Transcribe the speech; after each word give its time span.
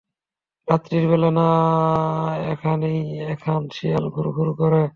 রাত্তির 0.67 1.03
বেলা 1.07 1.29
না 1.31 1.47
এইখানে 2.45 2.89
একখান 3.27 3.63
শিয়াল 3.71 4.05
ঘুরঘুর 4.09 4.49
করে? 4.59 4.83